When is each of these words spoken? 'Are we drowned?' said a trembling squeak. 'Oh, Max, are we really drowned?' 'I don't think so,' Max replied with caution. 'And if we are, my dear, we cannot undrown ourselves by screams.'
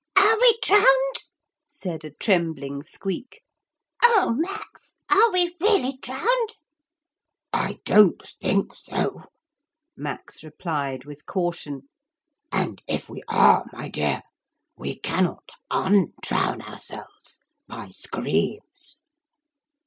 'Are 0.17 0.35
we 0.39 0.57
drowned?' 0.63 1.23
said 1.67 2.03
a 2.03 2.09
trembling 2.09 2.81
squeak. 2.81 3.43
'Oh, 4.03 4.33
Max, 4.35 4.95
are 5.11 5.31
we 5.31 5.55
really 5.61 5.97
drowned?' 6.01 6.55
'I 7.53 7.77
don't 7.85 8.27
think 8.41 8.73
so,' 8.73 9.25
Max 9.95 10.43
replied 10.43 11.05
with 11.05 11.27
caution. 11.27 11.87
'And 12.51 12.81
if 12.87 13.11
we 13.11 13.21
are, 13.27 13.67
my 13.73 13.89
dear, 13.89 14.23
we 14.75 14.95
cannot 14.97 15.51
undrown 15.69 16.61
ourselves 16.63 17.41
by 17.67 17.89
screams.' 17.91 18.97